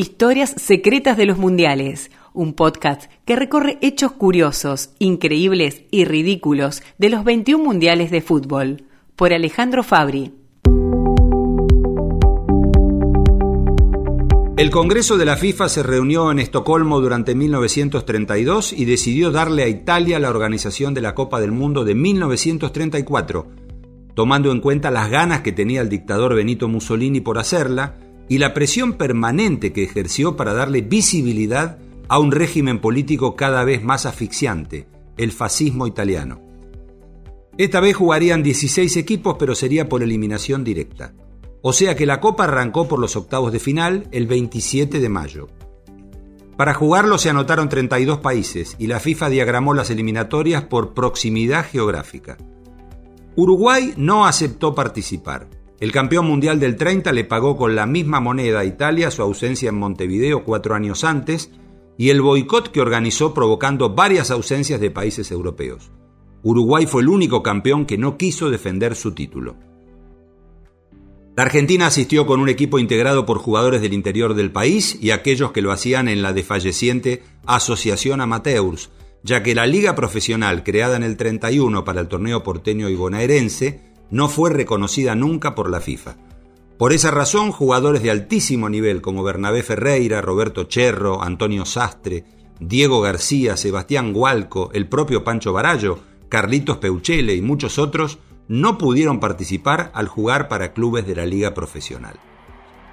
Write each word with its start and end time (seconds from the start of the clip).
Historias 0.00 0.54
secretas 0.56 1.18
de 1.18 1.26
los 1.26 1.36
mundiales, 1.36 2.10
un 2.32 2.54
podcast 2.54 3.10
que 3.26 3.36
recorre 3.36 3.76
hechos 3.82 4.12
curiosos, 4.12 4.94
increíbles 4.98 5.82
y 5.90 6.06
ridículos 6.06 6.82
de 6.96 7.10
los 7.10 7.22
21 7.22 7.62
mundiales 7.62 8.10
de 8.10 8.22
fútbol, 8.22 8.84
por 9.14 9.34
Alejandro 9.34 9.82
Fabri. 9.82 10.32
El 14.56 14.70
Congreso 14.70 15.18
de 15.18 15.26
la 15.26 15.36
FIFA 15.36 15.68
se 15.68 15.82
reunió 15.82 16.30
en 16.30 16.38
Estocolmo 16.38 16.98
durante 17.02 17.34
1932 17.34 18.72
y 18.72 18.86
decidió 18.86 19.30
darle 19.30 19.64
a 19.64 19.68
Italia 19.68 20.18
la 20.18 20.30
organización 20.30 20.94
de 20.94 21.02
la 21.02 21.14
Copa 21.14 21.42
del 21.42 21.52
Mundo 21.52 21.84
de 21.84 21.94
1934, 21.94 23.48
tomando 24.14 24.50
en 24.50 24.62
cuenta 24.62 24.90
las 24.90 25.10
ganas 25.10 25.42
que 25.42 25.52
tenía 25.52 25.82
el 25.82 25.90
dictador 25.90 26.34
Benito 26.34 26.68
Mussolini 26.68 27.20
por 27.20 27.38
hacerla 27.38 27.98
y 28.30 28.38
la 28.38 28.54
presión 28.54 28.92
permanente 28.92 29.72
que 29.72 29.82
ejerció 29.82 30.36
para 30.36 30.54
darle 30.54 30.82
visibilidad 30.82 31.78
a 32.06 32.20
un 32.20 32.30
régimen 32.30 32.80
político 32.80 33.34
cada 33.34 33.64
vez 33.64 33.82
más 33.82 34.06
asfixiante, 34.06 34.86
el 35.16 35.32
fascismo 35.32 35.88
italiano. 35.88 36.40
Esta 37.58 37.80
vez 37.80 37.96
jugarían 37.96 38.44
16 38.44 38.96
equipos, 38.98 39.34
pero 39.36 39.56
sería 39.56 39.88
por 39.88 40.04
eliminación 40.04 40.62
directa. 40.62 41.12
O 41.60 41.72
sea 41.72 41.96
que 41.96 42.06
la 42.06 42.20
Copa 42.20 42.44
arrancó 42.44 42.86
por 42.86 43.00
los 43.00 43.16
octavos 43.16 43.50
de 43.50 43.58
final 43.58 44.06
el 44.12 44.28
27 44.28 45.00
de 45.00 45.08
mayo. 45.08 45.48
Para 46.56 46.72
jugarlo 46.72 47.18
se 47.18 47.30
anotaron 47.30 47.68
32 47.68 48.20
países 48.20 48.76
y 48.78 48.86
la 48.86 49.00
FIFA 49.00 49.28
diagramó 49.28 49.74
las 49.74 49.90
eliminatorias 49.90 50.62
por 50.62 50.94
proximidad 50.94 51.66
geográfica. 51.68 52.38
Uruguay 53.34 53.92
no 53.96 54.24
aceptó 54.24 54.72
participar. 54.72 55.48
El 55.80 55.92
campeón 55.92 56.26
mundial 56.26 56.60
del 56.60 56.76
30 56.76 57.10
le 57.12 57.24
pagó 57.24 57.56
con 57.56 57.74
la 57.74 57.86
misma 57.86 58.20
moneda 58.20 58.60
a 58.60 58.64
Italia 58.66 59.10
su 59.10 59.22
ausencia 59.22 59.70
en 59.70 59.76
Montevideo 59.76 60.44
cuatro 60.44 60.74
años 60.74 61.04
antes 61.04 61.50
y 61.96 62.10
el 62.10 62.20
boicot 62.20 62.70
que 62.70 62.82
organizó 62.82 63.32
provocando 63.32 63.94
varias 63.94 64.30
ausencias 64.30 64.78
de 64.78 64.90
países 64.90 65.30
europeos. 65.30 65.90
Uruguay 66.42 66.84
fue 66.84 67.00
el 67.00 67.08
único 67.08 67.42
campeón 67.42 67.86
que 67.86 67.96
no 67.96 68.18
quiso 68.18 68.50
defender 68.50 68.94
su 68.94 69.12
título. 69.12 69.56
La 71.34 71.44
Argentina 71.44 71.86
asistió 71.86 72.26
con 72.26 72.40
un 72.40 72.50
equipo 72.50 72.78
integrado 72.78 73.24
por 73.24 73.38
jugadores 73.38 73.80
del 73.80 73.94
interior 73.94 74.34
del 74.34 74.52
país 74.52 74.98
y 75.00 75.12
aquellos 75.12 75.52
que 75.52 75.62
lo 75.62 75.72
hacían 75.72 76.08
en 76.08 76.20
la 76.20 76.34
desfalleciente 76.34 77.22
Asociación 77.46 78.20
Amateurs, 78.20 78.90
ya 79.22 79.42
que 79.42 79.54
la 79.54 79.66
liga 79.66 79.94
profesional 79.94 80.62
creada 80.62 80.96
en 80.96 81.04
el 81.04 81.16
31 81.16 81.84
para 81.84 82.02
el 82.02 82.08
torneo 82.08 82.42
porteño 82.42 82.90
y 82.90 82.96
bonaerense 82.96 83.89
no 84.10 84.28
fue 84.28 84.50
reconocida 84.50 85.14
nunca 85.14 85.54
por 85.54 85.70
la 85.70 85.80
FIFA. 85.80 86.16
Por 86.78 86.92
esa 86.92 87.10
razón, 87.10 87.52
jugadores 87.52 88.02
de 88.02 88.10
altísimo 88.10 88.68
nivel 88.68 89.02
como 89.02 89.22
Bernabé 89.22 89.62
Ferreira, 89.62 90.20
Roberto 90.22 90.64
Cherro, 90.64 91.22
Antonio 91.22 91.64
Sastre, 91.66 92.24
Diego 92.58 93.00
García, 93.00 93.56
Sebastián 93.56 94.12
Gualco, 94.12 94.70
el 94.72 94.88
propio 94.88 95.22
Pancho 95.22 95.52
Barallo, 95.52 95.98
Carlitos 96.28 96.78
Peuchele 96.78 97.34
y 97.34 97.42
muchos 97.42 97.78
otros 97.78 98.18
no 98.48 98.78
pudieron 98.78 99.20
participar 99.20 99.90
al 99.94 100.08
jugar 100.08 100.48
para 100.48 100.72
clubes 100.72 101.06
de 101.06 101.16
la 101.16 101.26
liga 101.26 101.54
profesional. 101.54 102.18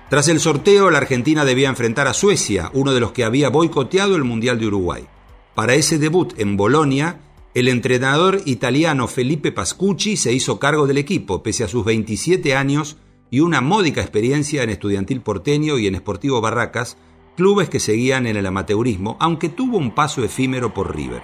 Tras 0.09 0.27
el 0.29 0.39
sorteo, 0.39 0.89
la 0.89 0.99
Argentina 0.99 1.43
debía 1.43 1.67
enfrentar 1.67 2.07
a 2.07 2.13
Suecia, 2.13 2.71
uno 2.73 2.93
de 2.93 2.99
los 2.99 3.11
que 3.11 3.25
había 3.25 3.49
boicoteado 3.49 4.15
el 4.15 4.23
Mundial 4.23 4.59
de 4.59 4.67
Uruguay. 4.67 5.07
Para 5.53 5.75
ese 5.75 5.97
debut 5.97 6.33
en 6.37 6.55
Bolonia, 6.55 7.19
el 7.59 7.69
entrenador 7.69 8.43
italiano 8.45 9.07
Felipe 9.07 9.51
Pascucci 9.51 10.15
se 10.15 10.31
hizo 10.31 10.59
cargo 10.59 10.85
del 10.85 10.99
equipo, 10.99 11.41
pese 11.41 11.63
a 11.63 11.67
sus 11.67 11.83
27 11.83 12.55
años 12.55 12.97
y 13.31 13.39
una 13.39 13.61
módica 13.61 13.99
experiencia 13.99 14.61
en 14.61 14.69
Estudiantil 14.69 15.21
Porteño 15.21 15.79
y 15.79 15.87
en 15.87 15.95
Sportivo 15.95 16.39
Barracas, 16.39 16.99
clubes 17.35 17.67
que 17.67 17.79
seguían 17.79 18.27
en 18.27 18.37
el 18.37 18.45
amateurismo, 18.45 19.17
aunque 19.19 19.49
tuvo 19.49 19.79
un 19.79 19.89
paso 19.89 20.23
efímero 20.23 20.71
por 20.71 20.95
River. 20.95 21.23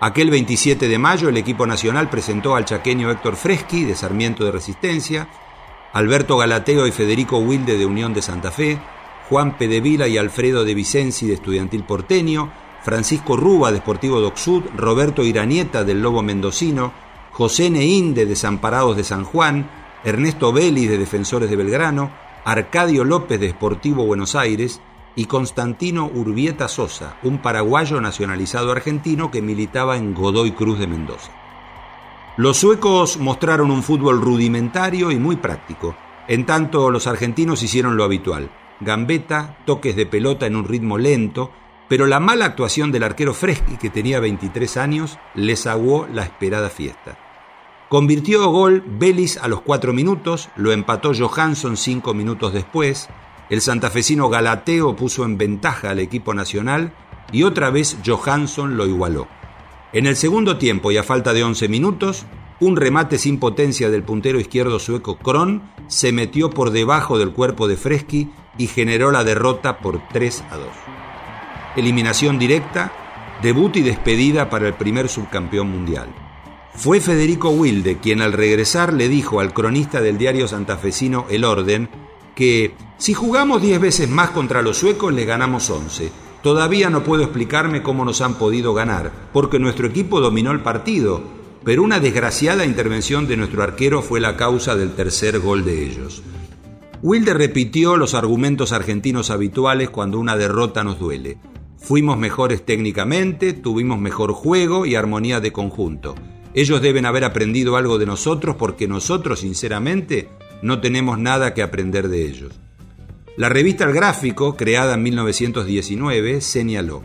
Aquel 0.00 0.28
27 0.28 0.86
de 0.86 0.98
mayo 0.98 1.30
el 1.30 1.38
equipo 1.38 1.66
nacional 1.66 2.10
presentó 2.10 2.54
al 2.54 2.66
chaqueño 2.66 3.10
Héctor 3.10 3.36
Freschi 3.36 3.84
de 3.84 3.94
Sarmiento 3.94 4.44
de 4.44 4.52
Resistencia, 4.52 5.30
Alberto 5.94 6.36
Galateo 6.36 6.86
y 6.86 6.92
Federico 6.92 7.38
Wilde 7.38 7.78
de 7.78 7.86
Unión 7.86 8.12
de 8.12 8.20
Santa 8.20 8.50
Fe, 8.50 8.78
Juan 9.30 9.56
Pedevila 9.56 10.08
y 10.08 10.18
Alfredo 10.18 10.62
de 10.66 10.74
Vicenzi 10.74 11.26
de 11.26 11.32
Estudiantil 11.32 11.84
Porteño, 11.84 12.52
Francisco 12.82 13.36
Rúa 13.36 13.72
de 13.72 13.78
Sportivo 13.78 14.20
Docsud, 14.20 14.62
Roberto 14.76 15.22
Iranieta 15.22 15.84
del 15.84 16.02
Lobo 16.02 16.22
Mendocino, 16.22 16.92
José 17.32 17.70
Neín 17.70 18.14
de 18.14 18.26
Desamparados 18.26 18.96
de 18.96 19.04
San 19.04 19.24
Juan, 19.24 19.70
Ernesto 20.04 20.52
Vélez 20.52 20.88
de 20.88 20.98
Defensores 20.98 21.50
de 21.50 21.56
Belgrano, 21.56 22.10
Arcadio 22.44 23.04
López 23.04 23.38
de 23.38 23.50
Sportivo 23.50 24.06
Buenos 24.06 24.34
Aires, 24.34 24.80
y 25.16 25.26
Constantino 25.26 26.06
Urbieta 26.06 26.68
Sosa, 26.68 27.16
un 27.22 27.38
paraguayo 27.38 28.00
nacionalizado 28.00 28.72
argentino 28.72 29.30
que 29.30 29.42
militaba 29.42 29.96
en 29.96 30.14
Godoy 30.14 30.52
Cruz 30.52 30.78
de 30.78 30.86
Mendoza. 30.86 31.32
Los 32.36 32.58
suecos 32.58 33.18
mostraron 33.18 33.70
un 33.70 33.82
fútbol 33.82 34.20
rudimentario 34.20 35.10
y 35.10 35.18
muy 35.18 35.36
práctico, 35.36 35.96
en 36.28 36.46
tanto 36.46 36.90
los 36.90 37.06
argentinos 37.06 37.62
hicieron 37.62 37.96
lo 37.96 38.04
habitual, 38.04 38.50
gambeta, 38.80 39.58
toques 39.66 39.96
de 39.96 40.06
pelota 40.06 40.46
en 40.46 40.56
un 40.56 40.64
ritmo 40.64 40.96
lento, 40.96 41.50
pero 41.90 42.06
la 42.06 42.20
mala 42.20 42.44
actuación 42.44 42.92
del 42.92 43.02
arquero 43.02 43.34
Freschi, 43.34 43.76
que 43.76 43.90
tenía 43.90 44.20
23 44.20 44.76
años, 44.76 45.18
les 45.34 45.66
aguó 45.66 46.06
la 46.06 46.22
esperada 46.22 46.70
fiesta. 46.70 47.18
Convirtió 47.88 48.48
gol 48.48 48.84
Belis 48.86 49.38
a 49.38 49.48
los 49.48 49.62
4 49.62 49.92
minutos, 49.92 50.50
lo 50.54 50.70
empató 50.70 51.10
Johansson 51.12 51.76
5 51.76 52.14
minutos 52.14 52.52
después, 52.52 53.08
el 53.48 53.60
santafesino 53.60 54.28
Galateo 54.28 54.94
puso 54.94 55.24
en 55.24 55.36
ventaja 55.36 55.90
al 55.90 55.98
equipo 55.98 56.32
nacional 56.32 56.92
y 57.32 57.42
otra 57.42 57.70
vez 57.70 57.98
Johansson 58.06 58.76
lo 58.76 58.86
igualó. 58.86 59.26
En 59.92 60.06
el 60.06 60.14
segundo 60.14 60.58
tiempo 60.58 60.92
y 60.92 60.96
a 60.96 61.02
falta 61.02 61.32
de 61.32 61.42
11 61.42 61.68
minutos, 61.68 62.24
un 62.60 62.76
remate 62.76 63.18
sin 63.18 63.40
potencia 63.40 63.90
del 63.90 64.04
puntero 64.04 64.38
izquierdo 64.38 64.78
sueco 64.78 65.18
Kron 65.18 65.64
se 65.88 66.12
metió 66.12 66.50
por 66.50 66.70
debajo 66.70 67.18
del 67.18 67.32
cuerpo 67.32 67.66
de 67.66 67.76
Freschi 67.76 68.30
y 68.58 68.68
generó 68.68 69.10
la 69.10 69.24
derrota 69.24 69.80
por 69.80 70.00
3 70.12 70.44
a 70.52 70.56
2. 70.56 70.68
Eliminación 71.76 72.38
directa, 72.38 72.92
debut 73.42 73.76
y 73.76 73.82
despedida 73.82 74.50
para 74.50 74.66
el 74.66 74.74
primer 74.74 75.08
subcampeón 75.08 75.70
mundial. 75.70 76.08
Fue 76.74 77.00
Federico 77.00 77.50
Wilde 77.50 77.98
quien 77.98 78.22
al 78.22 78.32
regresar 78.32 78.92
le 78.92 79.08
dijo 79.08 79.40
al 79.40 79.52
cronista 79.52 80.00
del 80.00 80.18
diario 80.18 80.48
santafesino 80.48 81.26
El 81.30 81.44
Orden 81.44 81.88
que 82.34 82.74
si 82.96 83.14
jugamos 83.14 83.62
10 83.62 83.80
veces 83.80 84.08
más 84.08 84.30
contra 84.30 84.62
los 84.62 84.78
suecos 84.78 85.12
le 85.12 85.24
ganamos 85.24 85.68
11. 85.68 86.10
Todavía 86.42 86.88
no 86.90 87.04
puedo 87.04 87.22
explicarme 87.22 87.82
cómo 87.82 88.04
nos 88.04 88.20
han 88.20 88.34
podido 88.34 88.72
ganar, 88.72 89.12
porque 89.32 89.58
nuestro 89.58 89.86
equipo 89.86 90.20
dominó 90.20 90.52
el 90.52 90.60
partido, 90.60 91.22
pero 91.64 91.82
una 91.82 92.00
desgraciada 92.00 92.64
intervención 92.64 93.28
de 93.28 93.36
nuestro 93.36 93.62
arquero 93.62 94.00
fue 94.00 94.20
la 94.20 94.36
causa 94.36 94.74
del 94.74 94.94
tercer 94.94 95.38
gol 95.38 95.64
de 95.64 95.84
ellos. 95.84 96.22
Wilde 97.02 97.34
repitió 97.34 97.96
los 97.96 98.14
argumentos 98.14 98.72
argentinos 98.72 99.30
habituales 99.30 99.90
cuando 99.90 100.18
una 100.18 100.36
derrota 100.36 100.82
nos 100.82 100.98
duele. 100.98 101.38
Fuimos 101.80 102.18
mejores 102.18 102.64
técnicamente, 102.64 103.52
tuvimos 103.52 103.98
mejor 103.98 104.32
juego 104.32 104.86
y 104.86 104.94
armonía 104.94 105.40
de 105.40 105.52
conjunto. 105.52 106.14
Ellos 106.54 106.82
deben 106.82 107.06
haber 107.06 107.24
aprendido 107.24 107.76
algo 107.76 107.98
de 107.98 108.06
nosotros 108.06 108.56
porque 108.56 108.86
nosotros, 108.86 109.40
sinceramente, 109.40 110.28
no 110.62 110.80
tenemos 110.80 111.18
nada 111.18 111.54
que 111.54 111.62
aprender 111.62 112.08
de 112.08 112.26
ellos. 112.26 112.60
La 113.36 113.48
revista 113.48 113.84
El 113.84 113.92
Gráfico, 113.92 114.56
creada 114.56 114.94
en 114.94 115.02
1919, 115.02 116.40
señaló, 116.40 117.02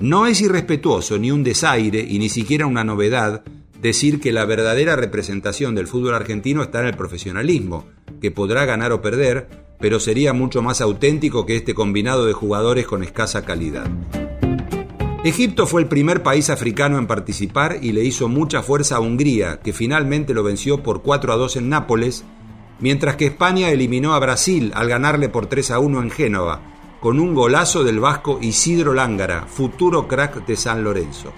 no 0.00 0.26
es 0.26 0.40
irrespetuoso 0.40 1.18
ni 1.18 1.30
un 1.30 1.44
desaire 1.44 2.00
y 2.00 2.18
ni 2.18 2.28
siquiera 2.28 2.66
una 2.66 2.84
novedad 2.84 3.44
decir 3.80 4.20
que 4.20 4.32
la 4.32 4.44
verdadera 4.44 4.96
representación 4.96 5.74
del 5.74 5.86
fútbol 5.86 6.14
argentino 6.14 6.62
está 6.62 6.80
en 6.80 6.86
el 6.86 6.96
profesionalismo, 6.96 7.86
que 8.20 8.30
podrá 8.30 8.64
ganar 8.64 8.92
o 8.92 9.00
perder, 9.00 9.48
pero 9.80 9.98
sería 9.98 10.32
mucho 10.32 10.62
más 10.62 10.80
auténtico 10.80 11.46
que 11.46 11.56
este 11.56 11.74
combinado 11.74 12.26
de 12.26 12.32
jugadores 12.32 12.86
con 12.86 13.02
escasa 13.02 13.44
calidad. 13.44 13.86
Egipto 15.24 15.66
fue 15.66 15.82
el 15.82 15.88
primer 15.88 16.22
país 16.22 16.48
africano 16.50 16.98
en 16.98 17.06
participar 17.06 17.78
y 17.82 17.92
le 17.92 18.04
hizo 18.04 18.28
mucha 18.28 18.62
fuerza 18.62 18.96
a 18.96 19.00
Hungría, 19.00 19.60
que 19.60 19.72
finalmente 19.72 20.32
lo 20.34 20.42
venció 20.42 20.82
por 20.82 21.02
4 21.02 21.32
a 21.32 21.36
2 21.36 21.56
en 21.56 21.68
Nápoles 21.68 22.24
mientras 22.80 23.16
que 23.16 23.26
España 23.26 23.70
eliminó 23.70 24.14
a 24.14 24.18
Brasil 24.18 24.72
al 24.74 24.88
ganarle 24.88 25.28
por 25.28 25.46
3 25.46 25.70
a 25.72 25.78
1 25.78 26.02
en 26.02 26.10
Génova, 26.10 26.60
con 27.00 27.20
un 27.20 27.34
golazo 27.34 27.84
del 27.84 28.00
vasco 28.00 28.38
Isidro 28.40 28.94
Lángara, 28.94 29.46
futuro 29.46 30.08
crack 30.08 30.46
de 30.46 30.56
San 30.56 30.82
Lorenzo. 30.82 31.32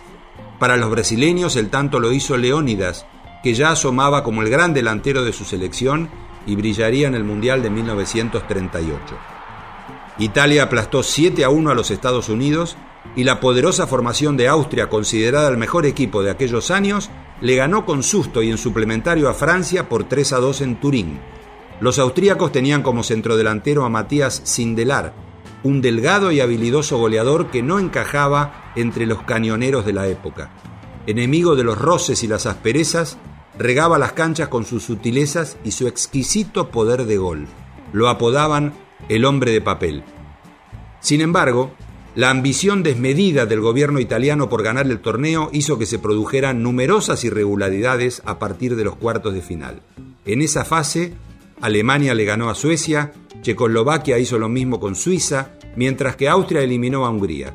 Para 0.59 0.77
los 0.77 0.91
brasileños 0.91 1.57
el 1.57 1.71
tanto 1.71 2.01
lo 2.01 2.13
hizo 2.13 2.37
Leónidas, 2.37 3.07
que 3.43 3.55
ya 3.55 3.73
asomaba 3.73 4.23
como 4.23 4.43
el 4.43 4.51
gran 4.51 4.73
delantero 4.73 5.25
de 5.25 5.33
su 5.33 5.45
selección 5.45 6.09
y 6.47 6.57
brillaría 6.57 7.09
en 7.09 7.15
el 7.15 7.25
Mundial 7.25 7.63
de 7.63 7.71
1938. 7.71 9.01
Italia 10.19 10.65
aplastó 10.65 11.03
7 11.03 11.45
a 11.45 11.51
1 11.51 11.71
a 11.71 11.75
los 11.75 11.91
Estados 11.91 12.29
Unidos 12.29 12.77
y 13.17 13.25
la 13.25 13.41
poderosa 13.41 13.87
formación 13.87 14.37
de 14.37 14.49
Austria, 14.49 14.89
considerada 14.89 15.49
el 15.49 15.57
mejor 15.57 15.87
equipo 15.87 16.23
de 16.23 16.31
aquellos 16.31 16.71
años, 16.71 17.11
le 17.41 17.57
ganó 17.57 17.85
con 17.85 18.03
susto 18.03 18.43
y 18.43 18.51
en 18.51 18.59
suplementario 18.59 19.29
a 19.29 19.35
Francia 19.35 19.89
por 19.89 20.05
3 20.05 20.35
a 20.35 20.39
2 20.39 20.61
en 20.61 20.81
Turín. 20.81 21.21
Los 21.81 21.99
austríacos 21.99 22.53
tenían 22.53 22.83
como 22.83 23.03
centrodelantero 23.03 23.85
a 23.85 23.89
Matías 23.89 24.43
Sindelar, 24.45 25.15
un 25.65 25.81
delgado 25.81 26.31
y 26.31 26.41
habilidoso 26.41 26.99
goleador 26.99 27.51
que 27.51 27.63
no 27.63 27.79
encajaba 27.79 28.73
entre 28.77 29.07
los 29.07 29.23
cañoneros 29.23 29.85
de 29.85 29.93
la 29.93 30.07
época. 30.09 30.51
Enemigo 31.07 31.57
de 31.57 31.65
los 31.65 31.79
roces 31.79 32.23
y 32.23 32.29
las 32.29 32.47
asperezas, 32.47 33.19
regaba 33.63 33.99
las 33.99 34.13
canchas 34.13 34.49
con 34.49 34.65
sus 34.65 34.85
sutilezas 34.85 35.57
y 35.65 35.73
su 35.73 35.87
exquisito 35.87 36.71
poder 36.71 37.05
de 37.05 37.17
gol. 37.17 37.47
Lo 37.93 38.09
apodaban 38.09 38.75
el 39.09 39.25
hombre 39.25 39.53
de 39.53 39.61
papel. 39.61 40.03
Sin 41.01 41.21
embargo, 41.21 41.73
la 42.15 42.31
ambición 42.31 42.83
desmedida 42.83 43.47
del 43.47 43.61
gobierno 43.61 43.99
italiano 43.99 44.49
por 44.49 44.63
ganar 44.63 44.87
el 44.87 45.01
torneo 45.01 45.49
hizo 45.53 45.79
que 45.79 45.87
se 45.87 45.99
produjeran 45.99 46.63
numerosas 46.63 47.25
irregularidades 47.25 48.23
a 48.27 48.39
partir 48.39 48.77
de 48.77 48.85
los 48.85 48.97
cuartos 48.97 49.33
de 49.33 49.41
final. 49.41 49.81
En 50.27 50.43
esa 50.43 50.65
fase, 50.65 51.15
Alemania 51.61 52.15
le 52.15 52.25
ganó 52.25 52.51
a 52.51 52.55
Suecia, 52.55 53.13
Checoslovaquia 53.41 54.19
hizo 54.19 54.39
lo 54.39 54.49
mismo 54.49 54.79
con 54.79 54.95
Suiza, 54.95 55.53
mientras 55.75 56.17
que 56.17 56.29
Austria 56.29 56.63
eliminó 56.63 57.07
a 57.07 57.11
Hungría. 57.11 57.55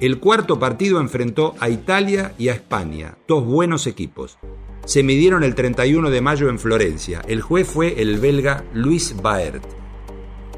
El 0.00 0.18
cuarto 0.18 0.58
partido 0.58 1.00
enfrentó 1.00 1.54
a 1.60 1.68
Italia 1.68 2.34
y 2.36 2.48
a 2.48 2.52
España, 2.52 3.16
dos 3.26 3.44
buenos 3.44 3.86
equipos. 3.86 4.38
Se 4.84 5.02
midieron 5.02 5.44
el 5.44 5.54
31 5.54 6.10
de 6.10 6.20
mayo 6.20 6.48
en 6.48 6.58
Florencia. 6.58 7.22
El 7.26 7.40
juez 7.40 7.66
fue 7.66 8.02
el 8.02 8.18
belga 8.18 8.64
Luis 8.74 9.16
Baert. 9.20 9.64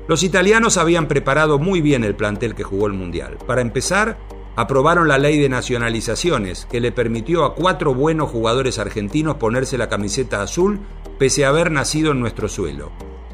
Los 0.09 0.23
italianos 0.23 0.77
habían 0.77 1.09
preparado 1.09 1.59
muy 1.59 1.81
bien 1.81 2.05
el 2.05 2.17
plantel 2.17 2.55
que 2.55 2.65
jugó 2.65 2.87
el 2.87 2.93
Mundial. 2.93 3.39
Para 3.47 3.61
empezar, 3.61 4.19
aprobaron 4.57 5.07
la 5.07 5.19
ley 5.19 5.39
de 5.39 5.49
nacionalizaciones, 5.49 6.67
que 6.71 6.81
le 6.81 6.93
permitió 6.93 7.45
a 7.45 7.55
cuatro 7.55 7.95
buenos 7.95 8.31
jugadores 8.31 8.79
argentinos 8.79 9.37
ponerse 9.37 9.79
la 9.79 9.89
camiseta 9.89 10.43
azul 10.43 10.81
pese 11.19 11.45
a 11.45 11.49
haber 11.49 11.71
nacido 11.71 12.13
en 12.13 12.21
nuestro 12.21 12.49
suelo. 12.49 12.91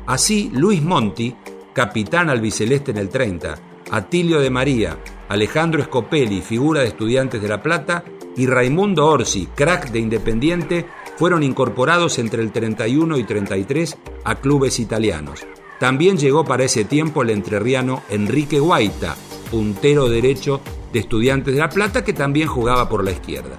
Así, 0.06 0.50
Luis 0.54 0.82
Monti, 0.82 1.34
capitán 1.72 2.28
albiceleste 2.28 2.90
en 2.90 2.98
el 2.98 3.08
30, 3.08 3.54
Atilio 3.90 4.40
de 4.40 4.50
María, 4.50 4.98
Alejandro 5.28 5.82
Scopelli, 5.82 6.42
figura 6.42 6.80
de 6.80 6.88
Estudiantes 6.88 7.40
de 7.40 7.48
La 7.48 7.62
Plata, 7.62 8.04
y 8.37 8.46
Raimundo 8.46 9.06
Orsi, 9.06 9.46
crack 9.55 9.90
de 9.90 10.00
Independiente, 10.00 10.87
fueron 11.17 11.43
incorporados 11.43 12.19
entre 12.19 12.43
el 12.43 12.52
31 12.52 13.19
y 13.19 13.25
33 13.25 13.99
a 14.25 14.34
clubes 14.37 14.81
italianos. 14.81 15.46
También 15.79 16.17
llegó 16.17 16.44
para 16.44 16.64
ese 16.64 16.84
tiempo 16.84 17.23
el 17.23 17.31
entrerriano 17.31 18.02
Enrique 18.08 18.61
Guaita, 18.61 19.17
puntero 19.50 20.08
derecho 20.08 20.61
de 20.93 21.00
Estudiantes 21.00 21.55
de 21.55 21.61
La 21.61 21.69
Plata 21.69 22.05
que 22.05 22.12
también 22.12 22.49
jugaba 22.49 22.88
por 22.88 23.05
la 23.05 23.12
izquierda. 23.12 23.58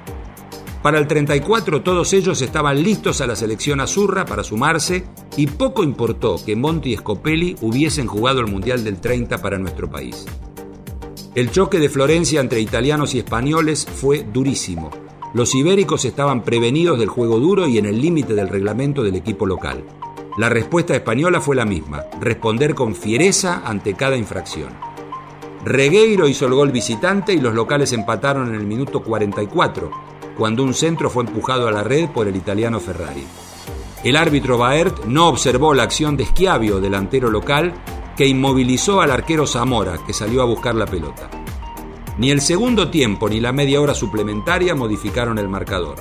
Para 0.82 1.00
el 1.00 1.08
34 1.08 1.82
todos 1.82 2.12
ellos 2.12 2.42
estaban 2.42 2.84
listos 2.84 3.22
a 3.22 3.28
la 3.28 3.38
selección 3.38 3.80
azurra 3.80 4.26
para 4.26 4.44
sumarse 4.44 5.06
y 5.38 5.48
poco 5.48 5.82
importó 5.82 6.36
que 6.46 6.58
Monti 6.58 6.92
y 6.92 6.98
Scopelli 6.98 7.56
hubiesen 7.62 8.06
jugado 8.06 8.42
el 8.42 8.48
Mundial 8.48 8.84
del 8.84 9.00
30 9.00 9.42
para 9.42 9.58
nuestro 9.58 9.90
país. 9.90 10.26
El 11.36 11.50
choque 11.50 11.80
de 11.80 11.90
Florencia 11.90 12.40
entre 12.42 12.60
italianos 12.60 13.16
y 13.16 13.18
españoles 13.18 13.88
fue 13.92 14.24
durísimo. 14.24 14.92
Los 15.34 15.56
ibéricos 15.56 16.06
estaban 16.06 16.44
prevenidos 16.44 17.00
del 17.00 17.10
juego 17.10 17.40
duro 17.40 17.68
y 17.68 17.80
en 17.80 17.88
el 17.88 18.00
límite 18.00 18.36
del 18.36 18.50
reglamento 18.50 19.02
del 19.02 19.16
equipo 19.16 19.48
local. 19.48 19.84
La 20.38 20.50
respuesta 20.50 20.96
española 20.96 21.42
fue 21.42 21.56
la 21.56 21.66
misma, 21.66 22.04
responder 22.22 22.76
con 22.76 22.94
fiereza 22.94 23.64
ante 23.66 23.96
cada 23.96 24.16
infracción. 24.16 24.74
Regueiro 25.66 26.28
hizo 26.28 26.46
el 26.46 26.54
gol 26.54 26.72
visitante 26.72 27.34
y 27.34 27.40
los 27.40 27.56
locales 27.56 27.94
empataron 27.94 28.50
en 28.50 28.56
el 28.56 28.68
minuto 28.68 29.02
44, 29.02 29.90
cuando 30.38 30.64
un 30.64 30.76
centro 30.76 31.10
fue 31.10 31.24
empujado 31.24 31.68
a 31.68 31.72
la 31.72 31.84
red 31.84 32.10
por 32.10 32.28
el 32.28 32.36
italiano 32.36 32.80
Ferrari. 32.80 33.24
El 34.04 34.18
árbitro 34.18 34.60
Baert 34.60 35.06
no 35.06 35.30
observó 35.30 35.74
la 35.74 35.82
acción 35.82 36.16
de 36.16 36.26
Schiavio, 36.26 36.80
delantero 36.80 37.32
local, 37.32 37.74
que 38.16 38.28
inmovilizó 38.28 39.02
al 39.02 39.12
arquero 39.12 39.48
Zamora, 39.48 40.00
que 40.06 40.14
salió 40.14 40.42
a 40.42 40.46
buscar 40.46 40.76
la 40.76 40.86
pelota. 40.86 41.30
Ni 42.18 42.32
el 42.32 42.42
segundo 42.42 42.90
tiempo 42.90 43.28
ni 43.30 43.40
la 43.40 43.52
media 43.52 43.82
hora 43.82 43.94
suplementaria 43.94 44.76
modificaron 44.76 45.38
el 45.40 45.50
marcador. 45.50 45.96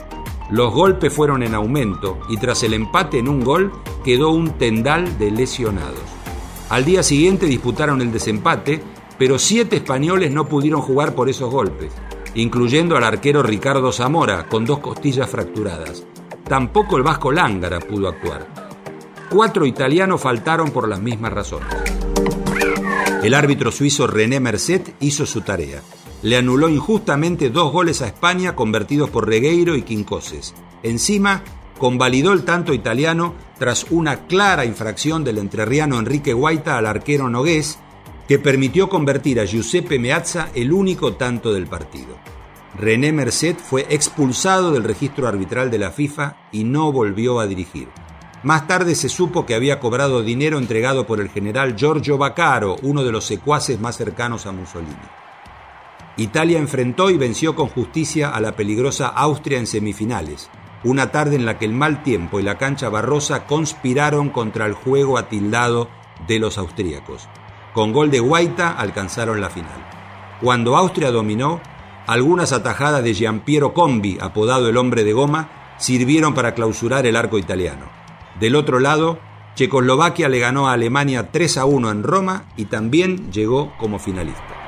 Los 0.50 0.73
golpes 0.73 1.12
fueron 1.12 1.43
en 1.43 1.55
aumento 1.55 2.19
y 2.29 2.37
tras 2.37 2.62
el 2.62 2.75
empate 2.75 3.19
en 3.19 3.29
un 3.29 3.43
gol 3.43 3.73
quedó 4.05 4.31
un 4.31 4.50
tendal 4.59 5.19
de 5.19 5.31
lesionados. 5.31 6.03
Al 6.69 6.85
día 6.85 7.03
siguiente 7.03 7.47
disputaron 7.47 8.00
el 8.03 8.12
desempate, 8.12 8.82
pero 9.19 9.38
siete 9.38 9.76
españoles 9.76 10.31
no 10.32 10.49
pudieron 10.49 10.82
jugar 10.82 11.14
por 11.14 11.29
esos 11.29 11.50
golpes 11.50 11.93
incluyendo 12.35 12.97
al 12.97 13.05
arquero 13.05 13.43
Ricardo 13.43 13.93
Zamora, 13.93 14.49
con 14.49 14.64
dos 14.64 14.79
costillas 14.79 15.29
fracturadas. 15.29 16.05
Tampoco 16.44 16.97
el 16.97 17.03
vasco 17.03 17.32
Lángara 17.32 17.81
pudo 17.81 18.09
actuar. 18.09 18.47
Cuatro 19.31 19.64
italianos 19.64 20.20
faltaron 20.20 20.70
por 20.70 20.88
las 20.88 21.00
mismas 21.00 21.32
razones. 21.32 22.01
El 23.23 23.35
árbitro 23.35 23.71
suizo 23.71 24.09
René 24.09 24.41
Merced 24.41 24.83
hizo 24.99 25.27
su 25.27 25.43
tarea. 25.43 25.81
Le 26.23 26.37
anuló 26.37 26.69
injustamente 26.69 27.51
dos 27.51 27.73
goles 27.73 28.03
a 28.03 28.09
España 28.09 28.57
convertidos 28.57 29.11
por 29.11 29.29
Regueiro 29.29 29.77
y 29.77 29.83
Quincoses. 29.83 30.55
Encima, 30.83 31.45
convalidó 31.79 32.33
el 32.33 32.43
tanto 32.43 32.75
italiano 32.75 33.35
tras 33.61 33.87
una 33.91 34.27
clara 34.27 34.65
infracción 34.65 35.23
del 35.23 35.39
entrerriano 35.39 36.01
Enrique 36.01 36.33
Guaita 36.33 36.77
al 36.77 36.87
arquero 36.87 37.29
Nogués, 37.29 37.79
que 38.27 38.41
permitió 38.41 38.89
convertir 38.89 39.39
a 39.39 39.45
Giuseppe 39.45 40.01
Meazza 40.01 40.49
el 40.57 40.73
único 40.73 41.15
tanto 41.15 41.53
del 41.53 41.69
partido. 41.69 42.17
René 42.77 43.13
Merced 43.13 43.57
fue 43.57 43.87
expulsado 43.89 44.73
del 44.73 44.83
registro 44.83 45.29
arbitral 45.29 45.71
de 45.71 45.79
la 45.79 45.93
FIFA 45.93 46.49
y 46.51 46.65
no 46.65 46.91
volvió 46.91 47.39
a 47.39 47.47
dirigir. 47.47 47.87
Más 48.43 48.67
tarde 48.67 48.97
se 48.97 49.09
supo 49.09 49.47
que 49.47 49.55
había 49.55 49.79
cobrado 49.79 50.23
dinero 50.23 50.59
entregado 50.59 51.06
por 51.06 51.21
el 51.21 51.29
general 51.29 51.77
Giorgio 51.77 52.19
Baccaro, 52.19 52.77
uno 52.83 53.05
de 53.05 53.12
los 53.12 53.25
secuaces 53.25 53.79
más 53.79 53.97
cercanos 53.97 54.47
a 54.47 54.53
Mussolini. 54.53 54.97
Italia 56.17 56.59
enfrentó 56.59 57.09
y 57.11 57.17
venció 57.17 57.55
con 57.55 57.69
justicia 57.69 58.31
a 58.31 58.41
la 58.41 58.56
peligrosa 58.56 59.06
Austria 59.06 59.59
en 59.59 59.69
semifinales, 59.69 60.50
una 60.83 61.12
tarde 61.12 61.37
en 61.37 61.47
la 61.47 61.56
que 61.56 61.67
el 61.67 61.73
mal 61.73 62.03
tiempo 62.03 62.41
y 62.41 62.43
la 62.43 62.59
cancha 62.59 62.89
barrosa 62.89 63.47
conspiraron 63.47 64.31
contra 64.31 64.67
el 64.67 64.73
juego 64.73 65.19
atildado 65.19 65.88
de 66.27 66.41
los 66.41 66.59
austríacos. 66.59 67.29
Con 67.73 67.93
gol 67.93 68.11
de 68.11 68.19
Guaita 68.19 68.73
alcanzaron 68.73 69.41
la 69.41 69.50
final. 69.50 69.87
Cuando 70.43 70.77
Austria 70.77 71.12
dominó, 71.12 71.61
algunas 72.09 72.53
atajadas 72.53 73.05
de 73.05 73.15
Giampiero 73.15 73.73
Combi, 73.73 74.19
apodado 74.21 74.69
el 74.69 74.77
hombre 74.77 75.05
de 75.05 75.12
goma, 75.12 75.77
sirvieron 75.79 76.35
para 76.35 76.55
clausurar 76.55 77.06
el 77.06 77.15
arco 77.15 77.38
italiano. 77.38 78.01
Del 78.40 78.56
otro 78.56 78.81
lado, 78.81 79.19
Checoslovaquia 79.55 80.29
le 80.29 80.38
ganó 80.38 80.69
a 80.69 80.73
Alemania 80.73 81.31
3 81.31 81.58
a 81.58 81.64
1 81.67 81.90
en 81.90 82.02
Roma 82.02 82.44
y 82.56 82.67
también 82.67 83.31
llegó 83.31 83.73
como 83.79 83.99
finalista. 83.99 84.62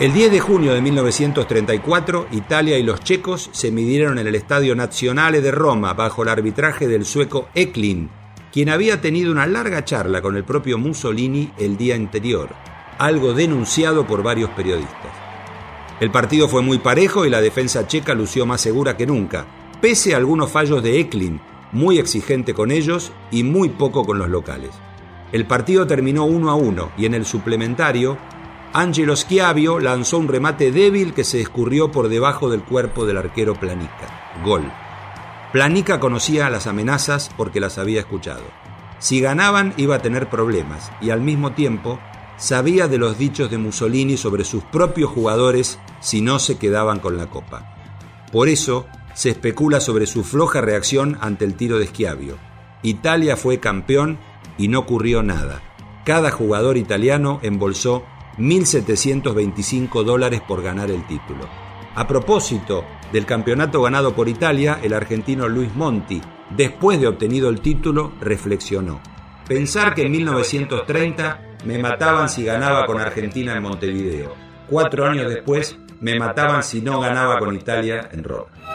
El 0.00 0.12
10 0.12 0.32
de 0.32 0.40
junio 0.40 0.74
de 0.74 0.82
1934, 0.82 2.26
Italia 2.32 2.78
y 2.78 2.82
los 2.82 3.00
checos 3.00 3.48
se 3.52 3.70
midieron 3.70 4.18
en 4.18 4.26
el 4.26 4.34
Estadio 4.34 4.74
Nazionale 4.74 5.40
de 5.40 5.52
Roma 5.52 5.94
bajo 5.94 6.24
el 6.24 6.28
arbitraje 6.28 6.88
del 6.88 7.04
sueco 7.04 7.48
Eklin, 7.54 8.10
quien 8.52 8.70
había 8.70 9.00
tenido 9.00 9.30
una 9.30 9.46
larga 9.46 9.84
charla 9.84 10.20
con 10.20 10.36
el 10.36 10.44
propio 10.44 10.78
Mussolini 10.78 11.52
el 11.58 11.76
día 11.76 11.94
anterior, 11.94 12.50
algo 12.98 13.34
denunciado 13.34 14.04
por 14.06 14.22
varios 14.22 14.50
periodistas. 14.50 15.12
El 16.00 16.10
partido 16.10 16.48
fue 16.48 16.62
muy 16.62 16.78
parejo 16.78 17.24
y 17.24 17.30
la 17.30 17.40
defensa 17.40 17.86
checa 17.86 18.14
lució 18.14 18.46
más 18.46 18.60
segura 18.60 18.96
que 18.96 19.06
nunca, 19.06 19.46
pese 19.80 20.14
a 20.14 20.16
algunos 20.16 20.50
fallos 20.50 20.82
de 20.82 20.98
Eklin, 20.98 21.40
muy 21.74 21.98
exigente 21.98 22.54
con 22.54 22.70
ellos 22.70 23.12
y 23.30 23.42
muy 23.42 23.68
poco 23.68 24.06
con 24.06 24.18
los 24.18 24.30
locales. 24.30 24.70
El 25.32 25.46
partido 25.46 25.86
terminó 25.86 26.24
1 26.24 26.50
a 26.50 26.54
1 26.54 26.92
y 26.96 27.06
en 27.06 27.14
el 27.14 27.26
suplementario, 27.26 28.16
Angelo 28.72 29.16
Schiavio 29.16 29.80
lanzó 29.80 30.18
un 30.18 30.28
remate 30.28 30.70
débil 30.72 31.12
que 31.12 31.24
se 31.24 31.40
escurrió 31.40 31.90
por 31.90 32.08
debajo 32.08 32.48
del 32.48 32.62
cuerpo 32.62 33.04
del 33.04 33.18
arquero 33.18 33.54
Planica. 33.54 34.32
Gol. 34.44 34.70
Planica 35.52 36.00
conocía 36.00 36.48
las 36.50 36.66
amenazas 36.66 37.30
porque 37.36 37.60
las 37.60 37.78
había 37.78 38.00
escuchado. 38.00 38.44
Si 38.98 39.20
ganaban 39.20 39.74
iba 39.76 39.96
a 39.96 40.02
tener 40.02 40.30
problemas 40.30 40.90
y 41.00 41.10
al 41.10 41.20
mismo 41.20 41.52
tiempo 41.52 41.98
sabía 42.36 42.88
de 42.88 42.98
los 42.98 43.18
dichos 43.18 43.50
de 43.50 43.58
Mussolini 43.58 44.16
sobre 44.16 44.44
sus 44.44 44.62
propios 44.64 45.10
jugadores 45.10 45.78
si 46.00 46.20
no 46.20 46.38
se 46.38 46.58
quedaban 46.58 47.00
con 47.00 47.16
la 47.16 47.26
copa. 47.26 47.74
Por 48.32 48.48
eso 48.48 48.86
se 49.14 49.30
especula 49.30 49.80
sobre 49.80 50.06
su 50.06 50.24
floja 50.24 50.60
reacción 50.60 51.16
ante 51.20 51.44
el 51.44 51.54
tiro 51.54 51.78
de 51.78 51.86
Schiavio. 51.86 52.36
Italia 52.82 53.36
fue 53.36 53.60
campeón 53.60 54.18
y 54.58 54.68
no 54.68 54.80
ocurrió 54.80 55.22
nada. 55.22 55.62
Cada 56.04 56.30
jugador 56.30 56.76
italiano 56.76 57.40
embolsó 57.42 58.04
1.725 58.38 60.04
dólares 60.04 60.42
por 60.46 60.62
ganar 60.62 60.90
el 60.90 61.06
título. 61.06 61.48
A 61.94 62.06
propósito 62.06 62.84
del 63.12 63.24
campeonato 63.24 63.80
ganado 63.80 64.14
por 64.14 64.28
Italia, 64.28 64.80
el 64.82 64.92
argentino 64.92 65.48
Luis 65.48 65.74
Monti, 65.74 66.20
después 66.50 67.00
de 67.00 67.06
obtenido 67.06 67.48
el 67.48 67.60
título, 67.60 68.12
reflexionó. 68.20 69.00
Pensar 69.46 69.94
que 69.94 70.02
en 70.02 70.12
1930 70.12 71.40
me 71.64 71.78
mataban 71.78 72.28
si 72.28 72.44
ganaba 72.44 72.84
con 72.86 73.00
Argentina 73.00 73.54
en 73.54 73.62
Montevideo. 73.62 74.34
Cuatro 74.68 75.06
años 75.06 75.28
después 75.32 75.78
me 76.00 76.18
mataban 76.18 76.62
si 76.62 76.80
no 76.80 77.00
ganaba 77.00 77.38
con 77.38 77.54
Italia 77.54 78.08
en 78.12 78.24
Roma. 78.24 78.73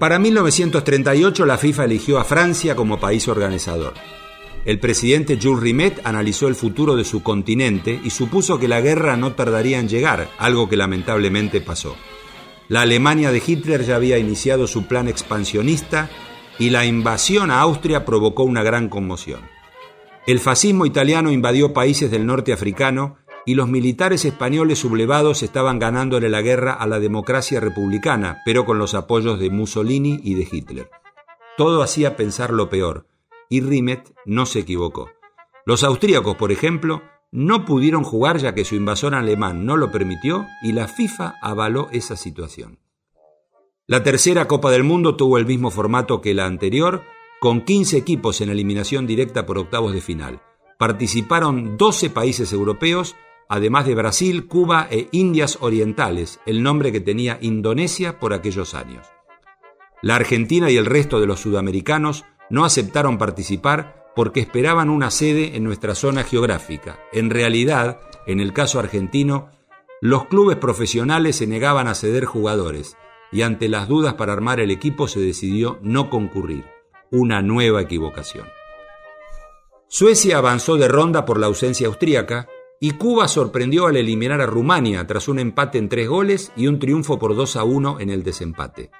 Para 0.00 0.18
1938 0.18 1.44
la 1.44 1.58
FIFA 1.58 1.84
eligió 1.84 2.18
a 2.18 2.24
Francia 2.24 2.74
como 2.74 2.98
país 2.98 3.28
organizador. 3.28 3.92
El 4.64 4.80
presidente 4.80 5.38
Jules 5.40 5.62
Rimet 5.62 6.00
analizó 6.04 6.48
el 6.48 6.54
futuro 6.54 6.96
de 6.96 7.04
su 7.04 7.22
continente 7.22 8.00
y 8.02 8.08
supuso 8.08 8.58
que 8.58 8.66
la 8.66 8.80
guerra 8.80 9.18
no 9.18 9.34
tardaría 9.34 9.78
en 9.78 9.90
llegar, 9.90 10.30
algo 10.38 10.70
que 10.70 10.78
lamentablemente 10.78 11.60
pasó. 11.60 11.96
La 12.68 12.80
Alemania 12.80 13.30
de 13.30 13.42
Hitler 13.46 13.84
ya 13.84 13.96
había 13.96 14.16
iniciado 14.16 14.66
su 14.66 14.86
plan 14.86 15.06
expansionista 15.06 16.08
y 16.58 16.70
la 16.70 16.86
invasión 16.86 17.50
a 17.50 17.60
Austria 17.60 18.06
provocó 18.06 18.44
una 18.44 18.62
gran 18.62 18.88
conmoción. 18.88 19.42
El 20.26 20.40
fascismo 20.40 20.86
italiano 20.86 21.30
invadió 21.30 21.74
países 21.74 22.10
del 22.10 22.24
norte 22.24 22.54
africano 22.54 23.18
y 23.50 23.56
los 23.56 23.68
militares 23.68 24.24
españoles 24.24 24.78
sublevados 24.78 25.42
estaban 25.42 25.80
ganándole 25.80 26.28
la 26.28 26.40
guerra 26.40 26.72
a 26.72 26.86
la 26.86 27.00
democracia 27.00 27.58
republicana, 27.58 28.42
pero 28.44 28.64
con 28.64 28.78
los 28.78 28.94
apoyos 28.94 29.40
de 29.40 29.50
Mussolini 29.50 30.20
y 30.22 30.34
de 30.34 30.46
Hitler. 30.48 30.88
Todo 31.56 31.82
hacía 31.82 32.14
pensar 32.14 32.52
lo 32.52 32.70
peor, 32.70 33.08
y 33.48 33.60
Rimet 33.60 34.14
no 34.24 34.46
se 34.46 34.60
equivocó. 34.60 35.10
Los 35.66 35.82
austríacos, 35.82 36.36
por 36.36 36.52
ejemplo, 36.52 37.02
no 37.32 37.64
pudieron 37.64 38.04
jugar 38.04 38.38
ya 38.38 38.54
que 38.54 38.64
su 38.64 38.76
invasor 38.76 39.16
alemán 39.16 39.66
no 39.66 39.76
lo 39.76 39.90
permitió 39.90 40.46
y 40.62 40.70
la 40.70 40.86
FIFA 40.86 41.34
avaló 41.42 41.88
esa 41.90 42.14
situación. 42.14 42.78
La 43.88 44.04
tercera 44.04 44.46
Copa 44.46 44.70
del 44.70 44.84
Mundo 44.84 45.16
tuvo 45.16 45.38
el 45.38 45.46
mismo 45.46 45.72
formato 45.72 46.20
que 46.20 46.34
la 46.34 46.46
anterior, 46.46 47.02
con 47.40 47.62
15 47.62 47.96
equipos 47.96 48.42
en 48.42 48.50
eliminación 48.50 49.08
directa 49.08 49.44
por 49.44 49.58
octavos 49.58 49.92
de 49.92 50.02
final. 50.02 50.40
Participaron 50.78 51.76
12 51.76 52.10
países 52.10 52.52
europeos 52.52 53.16
además 53.50 53.84
de 53.84 53.96
Brasil, 53.96 54.46
Cuba 54.46 54.86
e 54.90 55.08
Indias 55.10 55.58
Orientales, 55.60 56.38
el 56.46 56.62
nombre 56.62 56.92
que 56.92 57.00
tenía 57.00 57.36
Indonesia 57.42 58.20
por 58.20 58.32
aquellos 58.32 58.74
años. 58.74 59.04
La 60.02 60.14
Argentina 60.14 60.70
y 60.70 60.76
el 60.76 60.86
resto 60.86 61.20
de 61.20 61.26
los 61.26 61.40
sudamericanos 61.40 62.24
no 62.48 62.64
aceptaron 62.64 63.18
participar 63.18 64.12
porque 64.14 64.38
esperaban 64.38 64.88
una 64.88 65.10
sede 65.10 65.56
en 65.56 65.64
nuestra 65.64 65.96
zona 65.96 66.22
geográfica. 66.22 67.00
En 67.12 67.28
realidad, 67.28 68.00
en 68.24 68.38
el 68.38 68.52
caso 68.52 68.78
argentino, 68.78 69.50
los 70.00 70.26
clubes 70.26 70.56
profesionales 70.56 71.34
se 71.36 71.48
negaban 71.48 71.88
a 71.88 71.96
ceder 71.96 72.26
jugadores 72.26 72.96
y 73.32 73.42
ante 73.42 73.68
las 73.68 73.88
dudas 73.88 74.14
para 74.14 74.32
armar 74.32 74.60
el 74.60 74.70
equipo 74.70 75.08
se 75.08 75.20
decidió 75.20 75.80
no 75.82 76.08
concurrir. 76.08 76.64
Una 77.10 77.42
nueva 77.42 77.82
equivocación. 77.82 78.46
Suecia 79.88 80.38
avanzó 80.38 80.76
de 80.76 80.86
ronda 80.86 81.24
por 81.24 81.40
la 81.40 81.48
ausencia 81.48 81.88
austríaca 81.88 82.48
y 82.82 82.92
Cuba 82.92 83.28
sorprendió 83.28 83.86
al 83.86 83.98
eliminar 83.98 84.40
a 84.40 84.46
Rumania 84.46 85.06
tras 85.06 85.28
un 85.28 85.38
empate 85.38 85.76
en 85.76 85.90
tres 85.90 86.08
goles 86.08 86.50
y 86.56 86.66
un 86.66 86.78
triunfo 86.78 87.18
por 87.18 87.36
2 87.36 87.56
a 87.56 87.64
1 87.64 88.00
en 88.00 88.08
el 88.08 88.22
desempate. 88.22 88.90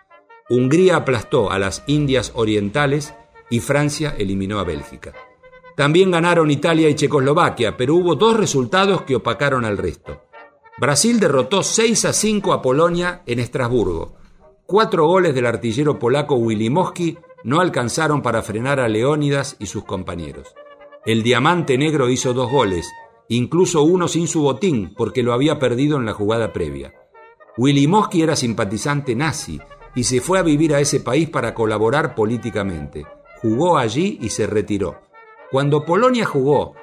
Hungría 0.51 0.97
aplastó 0.97 1.51
a 1.51 1.59
las 1.59 1.83
Indias 1.87 2.33
Orientales 2.35 3.15
y 3.49 3.61
Francia 3.61 4.15
eliminó 4.19 4.59
a 4.59 4.65
Bélgica. 4.65 5.15
También 5.77 6.11
ganaron 6.11 6.51
Italia 6.51 6.91
y 6.91 6.95
Checoslovaquia, 6.95 7.79
pero 7.79 7.95
hubo 7.95 8.17
dos 8.17 8.37
resultados 8.37 9.03
que 9.03 9.17
opacaron 9.17 9.65
al 9.65 9.79
resto. 9.79 10.25
Brasil 10.77 11.19
derrotó 11.19 11.63
6 11.63 12.05
a 12.05 12.13
5 12.13 12.53
a 12.53 12.61
Polonia 12.61 13.23
en 13.25 13.39
Estrasburgo. 13.39 14.17
Cuatro 14.67 15.07
goles 15.07 15.35
del 15.35 15.47
artillero 15.47 15.99
polaco 15.99 16.35
Wilimowski 16.35 17.17
no 17.45 17.61
alcanzaron 17.61 18.21
para 18.21 18.43
frenar 18.43 18.79
a 18.79 18.89
Leónidas 18.89 19.57
y 19.59 19.67
sus 19.67 19.85
compañeros. 19.85 20.55
El 21.07 21.23
Diamante 21.23 21.79
Negro 21.79 22.11
hizo 22.11 22.35
dos 22.35 22.51
goles 22.51 22.87
incluso 23.37 23.83
uno 23.83 24.09
sin 24.09 24.27
su 24.27 24.43
botín 24.43 24.93
porque 24.97 25.23
lo 25.23 25.33
había 25.33 25.59
perdido 25.59 25.97
en 25.97 26.07
la 26.07 26.13
jugada 26.13 26.53
previa. 26.53 26.95
Willy 27.57 27.87
Mosky 27.87 28.23
era 28.23 28.37
simpatizante 28.37 29.15
nazi 29.15 29.61
y 29.95 30.05
se 30.05 30.21
fue 30.21 30.39
a 30.39 30.43
vivir 30.43 30.75
a 30.75 30.81
ese 30.81 31.01
país 31.01 31.29
para 31.29 31.55
colaborar 31.55 32.15
políticamente. 32.15 33.07
Jugó 33.41 33.79
allí 33.79 34.19
y 34.21 34.31
se 34.31 34.47
retiró. 34.47 35.01
Cuando 35.51 35.85
Polonia 35.85 36.27
jugó, 36.27 36.75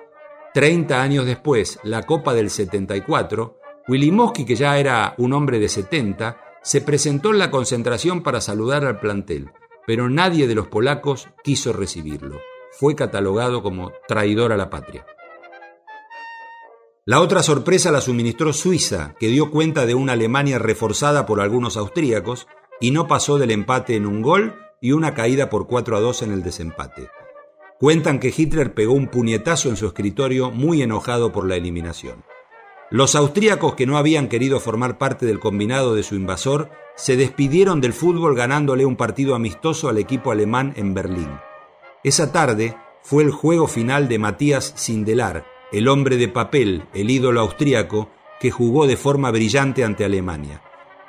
30 0.54 1.02
años 1.02 1.26
después, 1.26 1.80
la 1.84 2.04
Copa 2.04 2.34
del 2.34 2.50
74, 2.50 3.60
Willy 3.88 4.12
Mosky, 4.12 4.46
que 4.46 4.56
ya 4.56 4.78
era 4.78 5.16
un 5.18 5.34
hombre 5.34 5.60
de 5.60 5.70
70, 5.70 6.42
se 6.62 6.82
presentó 6.82 7.32
en 7.32 7.40
la 7.40 7.52
concentración 7.52 8.24
para 8.24 8.42
saludar 8.42 8.86
al 8.86 9.00
plantel, 9.00 9.52
pero 9.86 10.10
nadie 10.10 10.48
de 10.48 10.56
los 10.56 10.68
polacos 10.68 11.30
quiso 11.44 11.74
recibirlo. 11.74 12.40
Fue 12.72 12.96
catalogado 12.96 13.64
como 13.64 13.92
traidor 14.08 14.52
a 14.52 14.58
la 14.58 14.70
patria. 14.70 15.06
La 17.08 17.22
otra 17.22 17.42
sorpresa 17.42 17.90
la 17.90 18.02
suministró 18.02 18.52
Suiza, 18.52 19.16
que 19.18 19.30
dio 19.30 19.50
cuenta 19.50 19.86
de 19.86 19.96
una 19.96 20.12
Alemania 20.12 20.60
reforzada 20.60 21.26
por 21.26 21.40
algunos 21.40 21.78
austríacos 21.78 22.48
y 22.82 22.92
no 22.92 23.08
pasó 23.08 23.38
del 23.38 23.52
empate 23.52 23.96
en 23.96 24.06
un 24.06 24.22
gol 24.22 24.56
y 24.82 24.92
una 24.92 25.14
caída 25.14 25.50
por 25.50 25.68
4 25.68 25.96
a 25.96 26.02
2 26.02 26.24
en 26.24 26.34
el 26.34 26.44
desempate. 26.44 27.08
Cuentan 27.80 28.20
que 28.20 28.34
Hitler 28.36 28.74
pegó 28.74 28.92
un 28.92 29.08
puñetazo 29.08 29.70
en 29.70 29.78
su 29.78 29.88
escritorio 29.88 30.52
muy 30.52 30.82
enojado 30.82 31.32
por 31.32 31.48
la 31.48 31.56
eliminación. 31.56 32.26
Los 32.92 33.16
austríacos 33.16 33.76
que 33.76 33.86
no 33.86 33.98
habían 33.98 34.28
querido 34.28 34.60
formar 34.60 34.98
parte 34.98 35.26
del 35.26 35.40
combinado 35.40 35.96
de 35.96 36.04
su 36.04 36.16
invasor 36.16 36.72
se 36.98 37.16
despidieron 37.16 37.80
del 37.80 37.94
fútbol 37.94 38.36
ganándole 38.36 38.86
un 38.86 38.98
partido 38.98 39.34
amistoso 39.34 39.88
al 39.88 39.98
equipo 39.98 40.34
alemán 40.34 40.74
en 40.76 40.94
Berlín. 40.94 41.40
Esa 42.04 42.34
tarde 42.34 42.76
fue 43.02 43.24
el 43.24 43.32
juego 43.32 43.68
final 43.68 44.10
de 44.10 44.20
Matías 44.20 44.74
Sindelar, 44.76 45.57
el 45.72 45.88
hombre 45.88 46.18
de 46.18 46.28
papel, 46.28 46.86
el 46.94 47.10
ídolo 47.10 47.42
austríaco, 47.42 48.10
que 48.40 48.52
jugó 48.52 48.88
de 48.88 48.98
forma 48.98 49.32
brillante 49.32 49.84
ante 49.84 50.06
Alemania. 50.06 50.62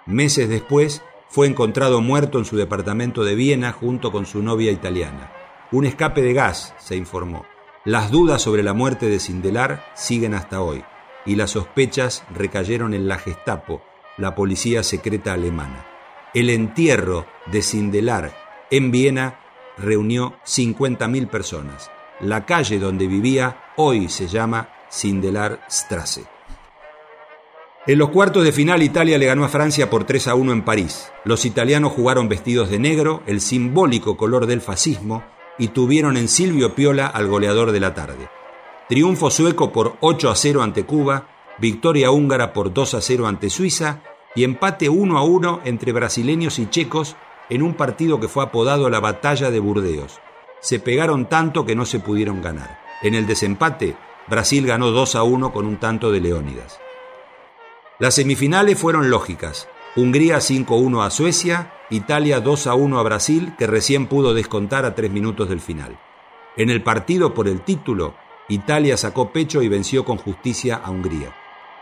Meses 0.06 0.48
después 0.48 1.02
fue 1.28 1.46
encontrado 1.46 2.00
muerto 2.00 2.38
en 2.38 2.44
su 2.44 2.56
departamento 2.56 3.22
de 3.22 3.34
Viena 3.34 3.72
junto 3.72 4.10
con 4.10 4.26
su 4.26 4.42
novia 4.42 4.72
italiana. 4.72 5.32
Un 5.70 5.84
escape 5.84 6.22
de 6.22 6.32
gas, 6.32 6.74
se 6.78 6.96
informó. 6.96 7.44
Las 7.84 8.10
dudas 8.10 8.42
sobre 8.42 8.62
la 8.62 8.72
muerte 8.72 9.06
de 9.08 9.20
Sindelar 9.20 9.84
siguen 9.94 10.34
hasta 10.34 10.62
hoy, 10.62 10.82
y 11.26 11.36
las 11.36 11.50
sospechas 11.50 12.24
recayeron 12.34 12.94
en 12.94 13.06
la 13.06 13.18
Gestapo, 13.18 13.82
la 14.16 14.34
policía 14.34 14.82
secreta 14.82 15.34
alemana. 15.34 15.86
El 16.34 16.50
entierro 16.50 17.26
de 17.46 17.62
Sindelar 17.62 18.34
en 18.70 18.90
Viena 18.90 19.40
reunió 19.76 20.34
50.000 20.44 21.28
personas. 21.28 21.90
La 22.20 22.44
calle 22.44 22.80
donde 22.80 23.06
vivía 23.06 23.72
hoy 23.76 24.08
se 24.08 24.26
llama 24.26 24.70
Sindelar 24.88 25.60
Strasse. 25.70 26.24
En 27.86 27.96
los 27.96 28.10
cuartos 28.10 28.42
de 28.42 28.50
final 28.50 28.82
Italia 28.82 29.18
le 29.18 29.26
ganó 29.26 29.44
a 29.44 29.48
Francia 29.48 29.88
por 29.88 30.02
3 30.02 30.28
a 30.28 30.34
1 30.34 30.52
en 30.52 30.64
París. 30.64 31.12
Los 31.24 31.44
italianos 31.44 31.92
jugaron 31.92 32.28
vestidos 32.28 32.70
de 32.70 32.80
negro, 32.80 33.22
el 33.26 33.40
simbólico 33.40 34.16
color 34.16 34.46
del 34.46 34.60
fascismo, 34.60 35.22
y 35.58 35.68
tuvieron 35.68 36.16
en 36.16 36.26
Silvio 36.26 36.74
Piola 36.74 37.06
al 37.06 37.28
goleador 37.28 37.70
de 37.70 37.80
la 37.80 37.94
tarde. 37.94 38.28
Triunfo 38.88 39.30
sueco 39.30 39.72
por 39.72 39.96
8 40.00 40.28
a 40.28 40.34
0 40.34 40.62
ante 40.62 40.84
Cuba, 40.84 41.28
victoria 41.58 42.10
húngara 42.10 42.52
por 42.52 42.74
2 42.74 42.94
a 42.94 43.00
0 43.00 43.28
ante 43.28 43.48
Suiza 43.48 44.00
y 44.34 44.42
empate 44.42 44.88
1 44.88 45.16
a 45.16 45.22
1 45.22 45.60
entre 45.64 45.92
brasileños 45.92 46.58
y 46.58 46.68
checos 46.68 47.14
en 47.48 47.62
un 47.62 47.74
partido 47.74 48.18
que 48.18 48.28
fue 48.28 48.42
apodado 48.42 48.90
la 48.90 48.98
Batalla 48.98 49.52
de 49.52 49.60
Burdeos. 49.60 50.20
Se 50.60 50.80
pegaron 50.80 51.28
tanto 51.28 51.64
que 51.64 51.76
no 51.76 51.84
se 51.84 52.00
pudieron 52.00 52.42
ganar. 52.42 52.80
En 53.02 53.14
el 53.14 53.26
desempate, 53.26 53.96
Brasil 54.26 54.66
ganó 54.66 54.90
2 54.90 55.14
a 55.14 55.22
1 55.22 55.52
con 55.52 55.66
un 55.66 55.76
tanto 55.76 56.10
de 56.10 56.20
Leónidas. 56.20 56.80
Las 57.98 58.14
semifinales 58.14 58.78
fueron 58.78 59.10
lógicas. 59.10 59.68
Hungría 59.96 60.38
5-1 60.38 61.04
a 61.04 61.10
Suecia, 61.10 61.72
Italia 61.90 62.40
2 62.40 62.66
a 62.66 62.74
1 62.74 62.98
a 62.98 63.02
Brasil, 63.02 63.54
que 63.58 63.66
recién 63.66 64.06
pudo 64.06 64.34
descontar 64.34 64.84
a 64.84 64.94
tres 64.94 65.10
minutos 65.10 65.48
del 65.48 65.60
final. 65.60 65.98
En 66.56 66.70
el 66.70 66.82
partido 66.82 67.34
por 67.34 67.48
el 67.48 67.62
título, 67.62 68.14
Italia 68.48 68.96
sacó 68.96 69.32
pecho 69.32 69.62
y 69.62 69.68
venció 69.68 70.04
con 70.04 70.18
justicia 70.18 70.76
a 70.76 70.90
Hungría. 70.90 71.34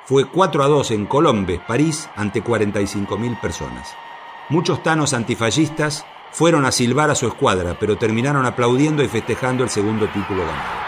Fue 0.05 0.27
4 0.27 0.63
a 0.63 0.69
2 0.69 0.91
en 0.93 1.07
Colombes, 1.07 1.61
París, 1.67 2.09
ante 2.15 2.43
45.000 2.43 3.41
personas. 3.41 3.95
Muchos 4.49 4.83
tanos 4.83 5.13
antifascistas 5.13 6.07
fueron 6.37 6.67
a 6.67 6.71
silbar 6.71 7.11
a 7.11 7.15
su 7.15 7.27
escuadra, 7.27 7.79
pero 7.81 7.97
terminaron 7.97 8.45
aplaudiendo 8.45 9.03
y 9.03 9.09
festejando 9.09 9.65
el 9.65 9.71
segundo 9.71 10.07
título 10.09 10.43
ganado. 10.43 10.85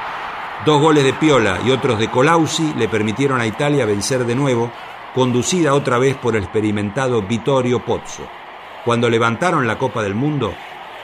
Dos 0.67 0.79
goles 0.79 1.05
de 1.05 1.15
Piola 1.15 1.61
y 1.65 1.71
otros 1.71 1.99
de 1.99 2.11
Colausi 2.11 2.75
le 2.77 2.87
permitieron 2.87 3.41
a 3.41 3.47
Italia 3.47 3.87
vencer 3.87 4.27
de 4.27 4.35
nuevo, 4.35 4.71
conducida 5.15 5.73
otra 5.73 5.97
vez 5.97 6.19
por 6.19 6.37
el 6.37 6.43
experimentado 6.43 7.23
Vittorio 7.23 7.83
Pozzo. 7.83 8.29
Cuando 8.85 9.09
levantaron 9.09 9.67
la 9.67 9.79
Copa 9.79 10.03
del 10.03 10.15
Mundo, 10.15 10.53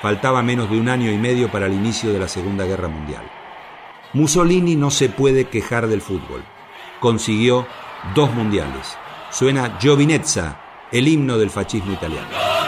faltaba 0.02 0.42
menos 0.42 0.68
de 0.68 0.78
un 0.78 0.90
año 0.90 1.10
y 1.10 1.16
medio 1.16 1.50
para 1.50 1.64
el 1.64 1.72
inicio 1.72 2.12
de 2.12 2.18
la 2.18 2.28
Segunda 2.28 2.66
Guerra 2.66 2.88
Mundial. 2.88 3.22
Mussolini 4.12 4.76
no 4.76 4.90
se 4.90 5.08
puede 5.08 5.46
quejar 5.46 5.86
del 5.86 6.02
fútbol. 6.02 6.44
Consiguió 7.00 7.66
dos 8.14 8.30
mundiales. 8.34 8.98
Suena 9.30 9.78
Giovinezza, 9.80 10.60
el 10.92 11.08
himno 11.08 11.38
del 11.38 11.48
fascismo 11.48 11.94
italiano. 11.94 12.63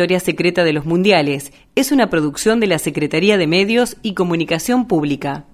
Historia 0.00 0.18
Secreta 0.18 0.64
de 0.64 0.72
los 0.72 0.86
Mundiales 0.86 1.52
es 1.74 1.92
una 1.92 2.08
producción 2.08 2.58
de 2.58 2.66
la 2.66 2.78
Secretaría 2.78 3.36
de 3.36 3.46
Medios 3.46 3.98
y 4.00 4.14
Comunicación 4.14 4.88
Pública. 4.88 5.44